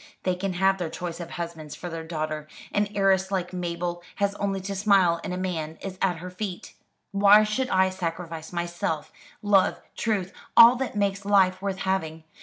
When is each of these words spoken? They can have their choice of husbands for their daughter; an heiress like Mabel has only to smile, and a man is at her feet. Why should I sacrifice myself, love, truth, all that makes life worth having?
They 0.23 0.33
can 0.33 0.53
have 0.53 0.79
their 0.79 0.89
choice 0.89 1.19
of 1.19 1.29
husbands 1.29 1.75
for 1.75 1.87
their 1.87 2.03
daughter; 2.03 2.47
an 2.71 2.87
heiress 2.95 3.29
like 3.29 3.53
Mabel 3.53 4.01
has 4.15 4.33
only 4.33 4.59
to 4.61 4.73
smile, 4.73 5.21
and 5.23 5.31
a 5.31 5.37
man 5.37 5.77
is 5.79 5.99
at 6.01 6.17
her 6.17 6.31
feet. 6.31 6.73
Why 7.11 7.43
should 7.43 7.69
I 7.69 7.91
sacrifice 7.91 8.51
myself, 8.51 9.11
love, 9.43 9.79
truth, 9.95 10.33
all 10.57 10.75
that 10.77 10.95
makes 10.95 11.23
life 11.23 11.61
worth 11.61 11.77
having? 11.77 12.23